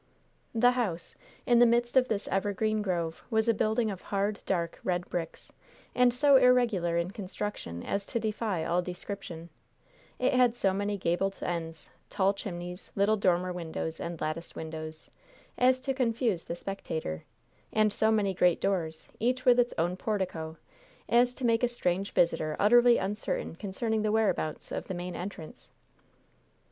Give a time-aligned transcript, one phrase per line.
[0.55, 1.13] The house,
[1.45, 5.53] in the midst of this evergreen grove, was a building of hard, dark red bricks,
[5.93, 9.49] and so irregular in construction as to defy all description;
[10.17, 15.11] it had so many gable ends, tall chimneys, little dormer windows and latticed windows,
[15.55, 17.23] as to confuse the spectator;
[17.71, 20.57] and so many great doors, each with its own portico,
[21.09, 25.69] as to make a strange visitor utterly uncertain concerning the whereabouts of the main entrance.